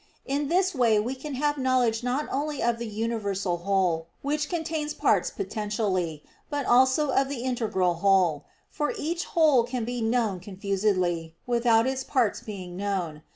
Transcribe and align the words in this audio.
In 0.25 0.47
this 0.47 0.73
way 0.73 0.99
we 0.99 1.13
can 1.13 1.35
have 1.35 1.59
knowledge 1.59 2.01
not 2.03 2.27
only 2.31 2.59
of 2.63 2.79
the 2.79 2.87
universal 2.87 3.57
whole, 3.57 4.07
which 4.23 4.49
contains 4.49 4.95
parts 4.95 5.29
potentially, 5.29 6.23
but 6.49 6.65
also 6.65 7.11
of 7.11 7.29
the 7.29 7.43
integral 7.43 7.93
whole; 7.93 8.45
for 8.71 8.93
each 8.97 9.25
whole 9.37 9.63
can 9.63 9.85
be 9.85 10.01
known 10.01 10.39
confusedly, 10.39 11.35
without 11.45 11.85
its 11.85 12.03
parts 12.03 12.41
being 12.41 12.75
known. 12.75 13.21